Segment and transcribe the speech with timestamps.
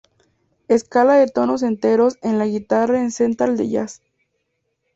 [0.67, 4.01] Escala de tonos enteros en la Guitarra en Central De Jazz